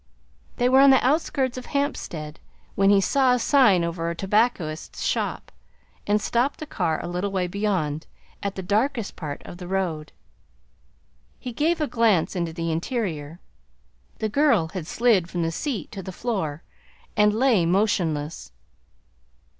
They 0.55 0.67
were 0.67 0.79
on 0.79 0.89
the 0.89 1.05
outskirts 1.05 1.59
of 1.59 1.67
Hampstead 1.67 2.39
when 2.73 2.89
he 2.89 2.99
saw 2.99 3.33
a 3.33 3.37
sign 3.37 3.83
over 3.83 4.09
a 4.09 4.15
tobacconist's 4.15 5.03
shop, 5.03 5.51
and 6.07 6.19
stopped 6.19 6.59
the 6.59 6.65
car 6.65 6.99
a 7.03 7.07
little 7.07 7.29
way 7.29 7.45
beyond, 7.45 8.07
at 8.41 8.55
the 8.55 8.63
darkest 8.63 9.15
part 9.15 9.43
of 9.45 9.57
the 9.59 9.67
road. 9.67 10.11
He 11.37 11.51
gave 11.53 11.79
a 11.79 11.85
glance 11.85 12.35
into 12.35 12.51
the 12.51 12.71
interior. 12.71 13.39
The 14.17 14.27
girl 14.29 14.69
had 14.69 14.87
slid 14.87 15.29
from 15.29 15.43
the 15.43 15.51
seat 15.51 15.91
to 15.91 16.01
the 16.01 16.11
floor 16.11 16.63
and 17.15 17.31
lay 17.31 17.67
motionless. 17.67 18.51